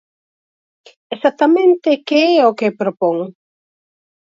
[1.15, 3.17] ¿Exactamente que é o que propón?